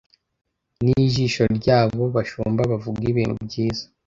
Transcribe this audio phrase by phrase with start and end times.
[0.83, 3.83] nijisho ryabo bashumba bavuga ibintu byiza